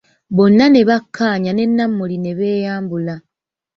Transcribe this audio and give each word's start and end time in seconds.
Bonna 0.35 0.65
ne 0.69 0.81
bakkaanya 0.89 1.51
ne 1.53 1.65
Namuli 1.67 2.17
ne 2.21 2.31
beyambula. 2.37 3.15